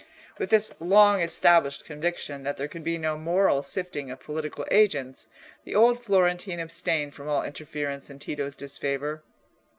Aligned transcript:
With 0.39 0.49
this 0.49 0.73
long 0.79 1.21
established 1.21 1.85
conviction 1.85 2.41
that 2.41 2.57
there 2.57 2.67
could 2.67 2.83
be 2.83 2.97
no 2.97 3.19
moral 3.19 3.61
sifting 3.61 4.09
of 4.09 4.19
political 4.19 4.65
agents, 4.71 5.27
the 5.63 5.75
old 5.75 6.03
Florentine 6.03 6.59
abstained 6.59 7.13
from 7.13 7.29
all 7.29 7.43
interference 7.43 8.09
in 8.09 8.17
Tito's 8.17 8.55
disfavour. 8.55 9.21